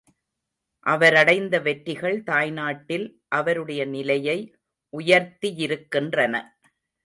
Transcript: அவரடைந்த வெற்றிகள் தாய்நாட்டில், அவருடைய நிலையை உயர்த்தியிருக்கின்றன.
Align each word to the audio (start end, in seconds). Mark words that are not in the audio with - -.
அவரடைந்த 0.85 1.55
வெற்றிகள் 1.59 2.17
தாய்நாட்டில், 2.23 3.05
அவருடைய 3.29 3.85
நிலையை 3.85 4.37
உயர்த்தியிருக்கின்றன. 4.93 6.35